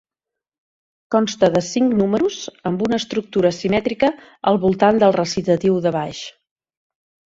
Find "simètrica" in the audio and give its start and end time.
3.61-4.13